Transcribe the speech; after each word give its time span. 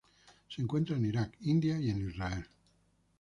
Se 0.47 0.63
encuentra 0.63 0.95
en 0.97 1.05
Irak, 1.05 1.37
India 1.41 1.77
y 1.79 1.91
en 1.91 2.09
Israel. 2.09 2.47